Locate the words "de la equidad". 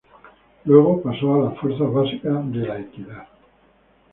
2.51-3.27